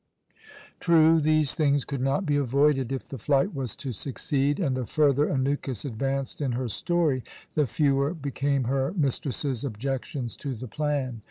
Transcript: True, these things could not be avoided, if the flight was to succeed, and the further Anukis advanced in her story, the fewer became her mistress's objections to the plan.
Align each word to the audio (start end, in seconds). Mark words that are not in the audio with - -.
True, 0.79 1.19
these 1.21 1.53
things 1.53 1.85
could 1.85 2.01
not 2.01 2.25
be 2.25 2.35
avoided, 2.35 2.91
if 2.91 3.07
the 3.07 3.19
flight 3.19 3.53
was 3.53 3.75
to 3.75 3.91
succeed, 3.91 4.59
and 4.59 4.75
the 4.75 4.87
further 4.87 5.27
Anukis 5.27 5.85
advanced 5.85 6.41
in 6.41 6.53
her 6.53 6.69
story, 6.69 7.23
the 7.53 7.67
fewer 7.67 8.15
became 8.15 8.63
her 8.63 8.93
mistress's 8.95 9.63
objections 9.63 10.35
to 10.37 10.55
the 10.55 10.67
plan. 10.67 11.19